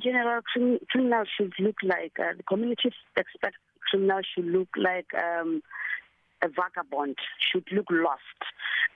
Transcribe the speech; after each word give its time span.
in 0.00 0.12
general, 0.12 0.40
criminals 0.90 1.28
should 1.36 1.52
look 1.58 1.76
like 1.82 2.12
uh, 2.18 2.32
the 2.36 2.42
community 2.42 2.90
expects 3.16 3.58
criminals 3.90 4.26
should 4.34 4.46
look 4.46 4.68
like 4.76 5.06
um, 5.14 5.62
a 6.42 6.48
vagabond, 6.48 7.16
should 7.38 7.64
look 7.72 7.86
lost, 7.90 8.20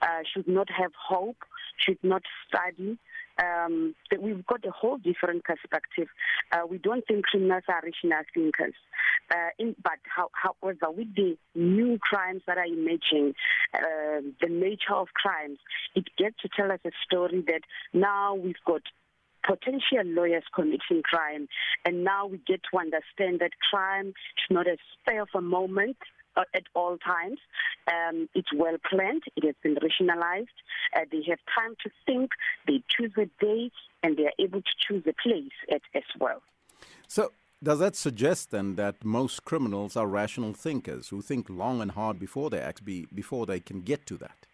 uh, 0.02 0.20
should 0.32 0.46
not 0.48 0.68
have 0.70 0.92
hope, 1.08 1.36
should 1.76 1.98
not 2.02 2.22
study. 2.46 2.98
Um, 3.42 3.94
we've 4.20 4.46
got 4.46 4.64
a 4.64 4.70
whole 4.70 4.98
different 4.98 5.42
perspective. 5.42 6.06
Uh, 6.52 6.60
we 6.68 6.78
don't 6.78 7.04
think 7.06 7.24
criminals 7.24 7.64
are 7.68 7.82
rational 7.82 8.22
thinkers. 8.32 8.74
Uh, 9.30 9.48
in, 9.58 9.74
but 9.82 9.98
how, 10.04 10.30
however, 10.32 10.92
with 10.92 11.14
the 11.16 11.36
new 11.56 11.98
crimes 11.98 12.42
that 12.46 12.58
are 12.58 12.66
emerging, 12.66 13.34
uh, 13.74 14.20
the 14.40 14.48
nature 14.48 14.94
of 14.94 15.08
crimes, 15.14 15.58
it 15.96 16.04
gets 16.16 16.36
to 16.42 16.48
tell 16.56 16.70
us 16.70 16.78
a 16.86 16.90
story 17.04 17.42
that 17.48 17.62
now 17.92 18.34
we've 18.34 18.54
got 18.64 18.82
potential 19.46 20.04
lawyers 20.04 20.44
committing 20.54 21.02
crime. 21.02 21.48
And 21.84 22.04
now 22.04 22.26
we 22.26 22.38
get 22.46 22.60
to 22.72 22.78
understand 22.78 23.40
that 23.40 23.52
crime 23.70 24.08
is 24.08 24.50
not 24.50 24.66
a 24.66 24.76
spare 24.92 25.22
of 25.22 25.28
a 25.34 25.40
moment 25.40 25.96
uh, 26.36 26.44
at 26.54 26.64
all 26.74 26.98
times. 26.98 27.38
Um, 27.88 28.28
it's 28.34 28.52
well 28.54 28.76
planned. 28.90 29.22
It 29.36 29.44
has 29.44 29.54
been 29.62 29.76
rationalized. 29.80 30.48
Uh, 30.96 31.00
they 31.10 31.22
have 31.28 31.38
time 31.54 31.76
to 31.84 31.90
think. 32.06 32.30
They 32.66 32.82
choose 32.88 33.12
a 33.18 33.26
day, 33.44 33.70
and 34.02 34.16
they 34.16 34.26
are 34.26 34.38
able 34.38 34.60
to 34.60 34.74
choose 34.86 35.04
a 35.06 35.14
place 35.22 35.52
at, 35.70 35.82
as 35.94 36.02
well. 36.18 36.42
So, 37.08 37.32
does 37.62 37.78
that 37.78 37.96
suggest 37.96 38.50
then 38.50 38.74
that 38.76 39.04
most 39.04 39.44
criminals 39.44 39.96
are 39.96 40.06
rational 40.06 40.52
thinkers 40.52 41.08
who 41.08 41.22
think 41.22 41.48
long 41.48 41.80
and 41.80 41.92
hard 41.92 42.18
before 42.18 42.50
they 42.50 42.58
act, 42.58 42.84
be, 42.84 43.06
before 43.14 43.46
they 43.46 43.60
can 43.60 43.80
get 43.80 44.06
to 44.06 44.16
that? 44.18 44.46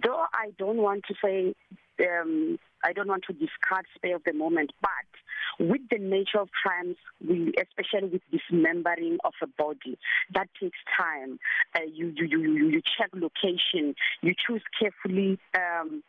Though 0.00 0.24
I 0.32 0.52
don't 0.58 0.78
want 0.78 1.04
to 1.08 1.14
say 1.22 1.54
um, 2.00 2.58
I 2.84 2.92
don't 2.92 3.08
want 3.08 3.24
to 3.24 3.32
discard 3.32 3.86
spare 3.94 4.16
of 4.16 4.24
the 4.24 4.32
moment, 4.32 4.72
but 4.80 5.68
with 5.68 5.82
the 5.90 5.98
nature 5.98 6.40
of 6.40 6.50
crimes, 6.50 6.96
we, 7.26 7.52
especially 7.56 8.08
with 8.08 8.22
dismembering 8.30 9.18
of 9.24 9.34
a 9.42 9.46
body, 9.46 9.98
that 10.34 10.48
takes 10.60 10.78
time. 10.96 11.38
Uh, 11.76 11.82
you, 11.92 12.12
you, 12.16 12.26
you, 12.26 12.68
you 12.68 12.82
check 12.98 13.10
location, 13.14 13.94
you 14.20 14.34
choose 14.34 14.62
carefully 14.78 15.38
um, 15.54 16.02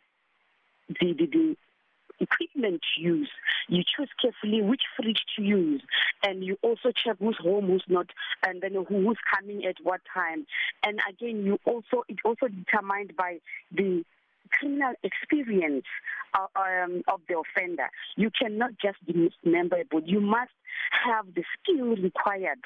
the, 0.88 1.12
the, 1.12 1.26
the 1.26 1.56
equipment 2.20 2.82
to 2.94 3.02
use. 3.02 3.30
You 3.68 3.82
choose 3.96 4.10
carefully 4.20 4.62
which 4.62 4.82
fridge 4.96 5.24
to 5.36 5.42
use, 5.42 5.82
and 6.22 6.44
you 6.44 6.56
also 6.62 6.92
check 6.92 7.16
who's 7.18 7.38
home, 7.40 7.66
who's 7.66 7.84
not, 7.88 8.06
and 8.46 8.60
then 8.60 8.74
who's 8.88 9.18
coming 9.34 9.64
at 9.64 9.76
what 9.82 10.00
time. 10.12 10.46
And 10.84 11.00
again, 11.08 11.44
you 11.44 11.58
also 11.64 12.04
it 12.08 12.18
also 12.24 12.48
determined 12.48 13.16
by 13.16 13.38
the 13.72 14.04
criminal 14.50 14.94
experience 15.02 15.84
uh, 16.34 16.46
um, 16.56 17.02
of 17.08 17.20
the 17.28 17.38
offender. 17.38 17.88
You 18.16 18.30
cannot 18.30 18.72
just 18.82 19.04
be 19.06 19.30
body. 19.44 20.06
You 20.06 20.20
must 20.20 20.52
have 21.04 21.26
the 21.34 21.44
skill 21.58 21.96
required. 21.96 22.60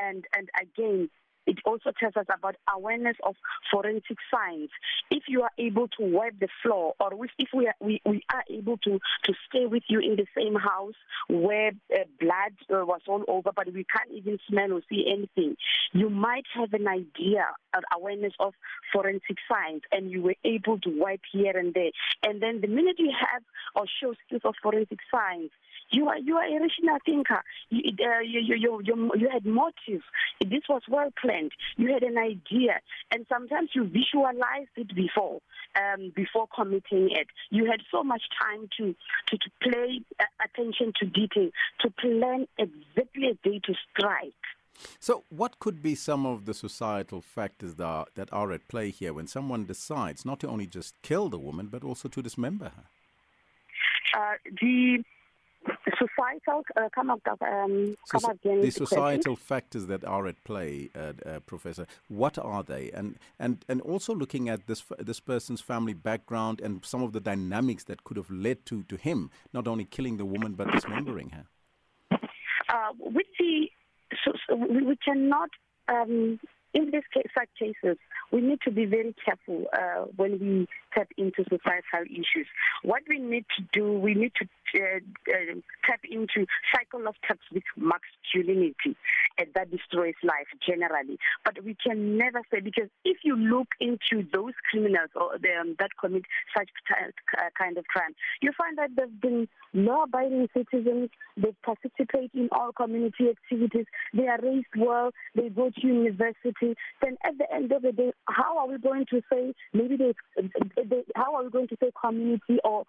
And 0.00 0.24
and 0.36 0.48
again, 0.60 1.10
it 1.46 1.58
also 1.64 1.92
tells 1.98 2.16
us 2.16 2.26
about 2.34 2.56
awareness 2.74 3.16
of 3.22 3.34
forensic 3.70 4.18
science. 4.30 4.70
If 5.10 5.24
you 5.28 5.42
are 5.42 5.50
able 5.58 5.88
to 5.88 6.04
wipe 6.04 6.38
the 6.38 6.48
floor, 6.62 6.94
or 7.00 7.12
if 7.38 7.48
we 7.54 7.66
are, 7.66 7.74
we, 7.80 8.00
we 8.04 8.22
are 8.32 8.44
able 8.50 8.76
to, 8.78 8.98
to 9.24 9.34
stay 9.48 9.66
with 9.66 9.82
you 9.88 10.00
in 10.00 10.16
the 10.16 10.26
same 10.36 10.54
house 10.54 10.94
where 11.28 11.72
uh, 11.92 12.04
blood 12.20 12.52
uh, 12.70 12.84
was 12.84 13.00
all 13.08 13.24
over, 13.28 13.50
but 13.54 13.66
we 13.72 13.84
can't 13.84 14.10
even 14.12 14.38
smell 14.48 14.72
or 14.72 14.82
see 14.88 15.06
anything, 15.10 15.56
you 15.92 16.10
might 16.10 16.46
have 16.54 16.72
an 16.72 16.86
idea, 16.86 17.46
an 17.74 17.82
awareness 17.96 18.32
of 18.38 18.54
forensic 18.92 19.36
science, 19.48 19.82
and 19.92 20.10
you 20.10 20.22
were 20.22 20.36
able 20.44 20.78
to 20.80 20.90
wipe 21.00 21.22
here 21.32 21.56
and 21.56 21.74
there. 21.74 21.90
And 22.22 22.42
then 22.42 22.60
the 22.60 22.68
minute 22.68 22.96
you 22.98 23.12
have 23.18 23.42
or 23.74 23.86
show 24.00 24.14
skills 24.26 24.42
of 24.44 24.54
forensic 24.62 24.98
science, 25.10 25.50
you 25.92 26.08
are 26.08 26.18
you 26.18 26.36
are 26.36 26.44
a 26.44 26.52
rational 26.52 26.98
thinker. 27.04 27.42
You, 27.70 27.92
uh, 27.98 28.20
you, 28.20 28.40
you, 28.40 28.80
you, 28.84 29.10
you 29.16 29.28
had 29.28 29.44
motive. 29.44 30.02
This 30.40 30.62
was 30.68 30.82
well 30.88 31.10
planned. 31.20 31.29
You 31.76 31.92
had 31.92 32.02
an 32.02 32.18
idea, 32.18 32.80
and 33.10 33.26
sometimes 33.28 33.70
you 33.74 33.84
visualized 33.84 34.74
it 34.76 34.94
before 34.94 35.40
um, 35.76 36.12
before 36.14 36.46
committing 36.54 37.10
it. 37.10 37.28
You 37.50 37.66
had 37.66 37.80
so 37.90 38.02
much 38.02 38.22
time 38.40 38.68
to 38.78 38.94
to, 39.28 39.38
to 39.38 39.50
pay 39.60 40.00
uh, 40.18 40.24
attention 40.44 40.92
to 41.00 41.06
detail, 41.06 41.50
to 41.80 41.90
plan 41.90 42.46
exactly 42.58 43.28
a 43.28 43.48
day 43.48 43.60
to 43.64 43.74
strike. 43.90 44.32
So, 44.98 45.24
what 45.28 45.58
could 45.58 45.82
be 45.82 45.94
some 45.94 46.24
of 46.24 46.46
the 46.46 46.54
societal 46.54 47.20
factors 47.20 47.74
that 47.74 47.84
are, 47.84 48.06
that 48.14 48.32
are 48.32 48.50
at 48.52 48.66
play 48.68 48.90
here 48.90 49.12
when 49.12 49.26
someone 49.26 49.66
decides 49.66 50.24
not 50.24 50.40
to 50.40 50.48
only 50.48 50.66
just 50.66 50.94
kill 51.02 51.28
the 51.28 51.38
woman 51.38 51.66
but 51.66 51.84
also 51.84 52.08
to 52.08 52.22
dismember 52.22 52.72
her? 52.76 52.84
Uh, 54.16 54.34
the 54.60 55.04
societal 55.98 56.62
uh, 56.76 56.88
come 56.94 57.10
up, 57.10 57.20
um, 57.28 57.96
come 58.10 58.20
so, 58.20 58.30
again 58.30 58.60
the 58.60 58.70
societal 58.70 59.36
factors 59.36 59.86
that 59.86 60.04
are 60.04 60.26
at 60.26 60.42
play, 60.44 60.90
uh, 60.94 61.12
uh, 61.26 61.40
Professor. 61.40 61.86
What 62.08 62.38
are 62.38 62.62
they? 62.62 62.90
And 62.92 63.18
and 63.38 63.64
and 63.68 63.80
also 63.82 64.14
looking 64.14 64.48
at 64.48 64.66
this 64.66 64.84
this 64.98 65.20
person's 65.20 65.60
family 65.60 65.94
background 65.94 66.60
and 66.60 66.84
some 66.84 67.02
of 67.02 67.12
the 67.12 67.20
dynamics 67.20 67.84
that 67.84 68.04
could 68.04 68.16
have 68.16 68.30
led 68.30 68.64
to 68.66 68.82
to 68.84 68.96
him 68.96 69.30
not 69.52 69.68
only 69.68 69.84
killing 69.84 70.16
the 70.16 70.24
woman 70.24 70.54
but 70.54 70.70
dismembering 70.72 71.30
her. 71.30 71.46
Uh, 72.68 72.92
with 72.98 73.26
the 73.38 73.68
so, 74.24 74.32
so 74.48 74.56
we, 74.56 74.82
we 74.82 74.96
cannot. 74.96 75.50
Um, 75.88 76.38
in 76.74 76.90
these 76.92 77.02
case, 77.12 77.26
such 77.36 77.48
cases, 77.58 77.98
we 78.32 78.40
need 78.40 78.60
to 78.62 78.70
be 78.70 78.86
very 78.86 79.14
careful 79.24 79.64
uh, 79.72 80.04
when 80.16 80.38
we 80.38 80.68
tap 80.94 81.08
into 81.16 81.42
societal 81.44 82.06
issues. 82.10 82.46
What 82.82 83.02
we 83.08 83.18
need 83.18 83.44
to 83.56 83.64
do, 83.72 83.92
we 83.92 84.14
need 84.14 84.32
to 84.36 84.48
uh, 84.80 84.98
uh, 85.32 85.54
tap 85.84 86.00
into 86.08 86.46
cycle 86.72 87.08
of 87.08 87.14
toxic 87.26 87.64
masculinity 87.76 88.96
uh, 89.38 89.44
that 89.54 89.70
destroys 89.70 90.14
life 90.22 90.46
generally. 90.64 91.18
But 91.44 91.64
we 91.64 91.76
can 91.84 92.16
never 92.16 92.42
say 92.52 92.60
because 92.60 92.88
if 93.04 93.18
you 93.24 93.36
look 93.36 93.68
into 93.80 94.26
those 94.32 94.52
criminals 94.70 95.10
or 95.16 95.38
the, 95.42 95.52
um, 95.60 95.76
that 95.80 95.90
commit 96.00 96.22
such 96.56 96.68
uh, 96.90 97.42
kind 97.58 97.78
of 97.78 97.84
crime, 97.86 98.14
you 98.42 98.52
find 98.56 98.78
that 98.78 98.90
they've 98.96 99.20
been 99.20 99.48
law-abiding 99.74 100.48
citizens. 100.56 101.10
They 101.36 101.54
participate 101.64 102.30
in 102.34 102.48
all 102.52 102.72
community 102.72 103.30
activities. 103.30 103.86
They 104.14 104.26
are 104.28 104.38
raised 104.40 104.66
well. 104.76 105.10
They 105.34 105.48
go 105.48 105.70
to 105.70 105.86
university. 105.86 106.59
Then 107.02 107.16
at 107.24 107.38
the 107.38 107.52
end 107.52 107.72
of 107.72 107.82
the 107.82 107.92
day, 107.92 108.12
how 108.28 108.58
are 108.58 108.68
we 108.68 108.78
going 108.78 109.06
to 109.10 109.20
say 109.32 109.54
maybe 109.72 109.96
they, 109.96 110.12
they 110.76 111.02
how 111.14 111.34
are 111.36 111.44
we 111.44 111.50
going 111.50 111.68
to 111.68 111.76
say 111.80 111.90
community 112.00 112.58
or 112.64 112.84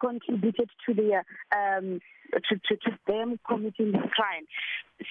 contributed 0.00 0.70
to 0.86 0.94
their 0.94 1.24
um, 1.54 2.00
to, 2.32 2.56
to, 2.56 2.76
to 2.76 2.98
them 3.06 3.38
committing 3.46 3.92
the 3.92 3.98
crime. 3.98 4.46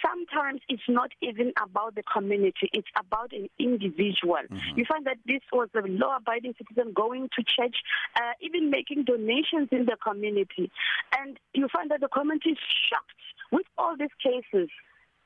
Sometimes 0.02 0.62
it's 0.70 0.84
not 0.88 1.12
even 1.22 1.52
about 1.62 1.96
the 1.96 2.04
community; 2.04 2.70
it's 2.74 2.88
about 2.98 3.32
an 3.34 3.48
individual. 3.60 4.38
Mm-hmm. 4.50 4.80
You 4.80 4.86
find 4.88 5.06
that 5.06 5.18
this 5.26 5.42
was 5.52 5.70
a 5.76 5.82
law-abiding 5.88 6.56
citizen 6.58 6.94
going 6.94 7.30
to 7.38 7.44
church, 7.44 7.76
uh, 8.16 8.34
even 8.42 8.70
making 8.70 9.04
donations 9.04 9.70
in 9.72 9.86
the 9.86 9.98
community, 10.06 10.72
and 11.20 11.38
you 11.54 11.68
find 11.72 11.92
that 11.92 12.02
the 12.02 12.08
community 12.08 12.52
is 12.52 12.58
shocked 12.90 13.12
with 13.52 13.66
all 13.78 13.96
these 13.98 14.16
cases. 14.24 14.70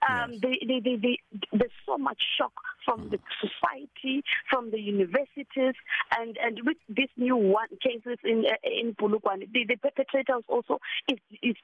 Um, 0.10 0.34
yes. 0.34 0.42
they, 0.42 0.66
they, 0.68 0.80
they, 0.80 0.96
they, 0.96 1.20
there's 1.52 1.72
so 1.86 1.98
much 1.98 2.22
shock 2.38 2.54
from 2.84 3.02
mm. 3.02 3.12
the 3.12 3.20
society, 3.42 4.24
from 4.50 4.72
the 4.72 4.80
universities, 4.80 5.74
and, 6.20 6.38
and 6.38 6.62
with 6.64 6.78
these 6.90 7.10
new 7.18 7.36
one 7.36 7.70
cases 7.82 8.18
in 8.24 8.46
uh, 8.46 8.56
in 8.64 8.94
Polokwane, 8.96 9.52
the, 9.52 9.66
the 9.68 9.78
perpetrators 9.78 10.44
also 10.48 10.80
is 11.08 11.18
is, 11.42 11.56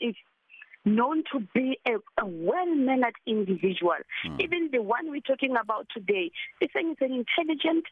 is 0.00 0.14
known 0.84 1.24
to 1.32 1.40
be 1.52 1.78
a, 1.86 1.96
a 2.22 2.26
well-mannered 2.26 3.14
individual. 3.26 3.96
Mm. 4.24 4.40
Even 4.40 4.70
the 4.72 4.80
one 4.80 5.10
we're 5.10 5.20
talking 5.20 5.56
about 5.56 5.86
today, 5.92 6.30
this 6.60 6.70
thing 6.72 6.92
is 6.92 6.96
an 7.00 7.12
intelligent, 7.12 7.84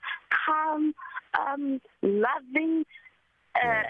calm, 0.47 0.94
um, 1.38 1.81
loving 2.03 2.84
uh, 3.56 3.60
yes. 3.65 3.87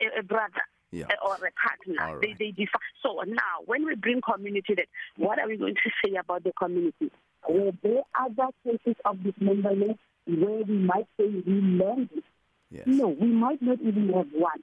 a, 0.00 0.04
a, 0.04 0.20
a 0.20 0.22
brother 0.22 0.62
yeah. 0.92 1.06
Or 1.24 1.34
a 1.34 1.38
partner. 1.38 2.14
Right. 2.14 2.20
They, 2.20 2.36
they 2.38 2.50
differ. 2.52 2.78
So 3.02 3.22
now, 3.26 3.64
when 3.64 3.84
we 3.84 3.96
bring 3.96 4.20
community, 4.20 4.74
that 4.76 4.86
what 5.16 5.38
are 5.38 5.48
we 5.48 5.56
going 5.56 5.74
to 5.74 5.90
say 6.04 6.14
about 6.16 6.44
the 6.44 6.52
community? 6.52 7.10
Were 7.48 7.72
there 7.82 8.02
other 8.18 8.48
cases 8.64 8.96
of 9.04 9.22
dismemberment 9.24 9.98
where 10.26 10.62
we 10.62 10.74
might 10.74 11.06
say 11.18 11.26
we 11.26 11.52
learned 11.52 12.10
it? 12.14 12.24
Yes. 12.70 12.84
No, 12.86 13.08
we 13.08 13.26
might 13.26 13.60
not 13.60 13.80
even 13.80 14.12
have 14.12 14.28
one. 14.32 14.62